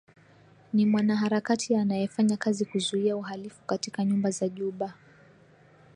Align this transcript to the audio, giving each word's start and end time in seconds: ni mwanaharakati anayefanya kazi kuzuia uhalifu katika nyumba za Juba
ni 0.73 0.85
mwanaharakati 0.85 1.75
anayefanya 1.75 2.37
kazi 2.37 2.65
kuzuia 2.65 3.15
uhalifu 3.17 3.63
katika 3.65 4.05
nyumba 4.05 4.31
za 4.31 4.49
Juba 4.49 4.93